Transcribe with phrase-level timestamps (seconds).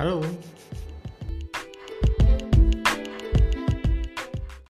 [0.00, 0.22] Halo.